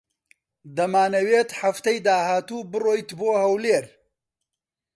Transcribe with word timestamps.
دەمانەوێت 0.77 1.49
هەفتەی 1.61 1.99
داهاتوو 2.07 2.67
بڕۆیت 2.71 3.09
بۆ 3.19 3.29
ھەولێر. 3.43 3.85